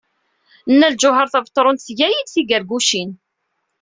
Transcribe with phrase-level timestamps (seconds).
[0.71, 3.11] Nna Lǧuheṛ Tabetṛunt tga-iyi-d tigargucin.